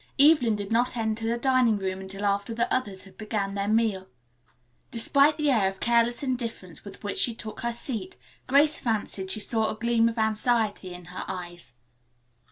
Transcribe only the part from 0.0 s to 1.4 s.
Evelyn did not enter the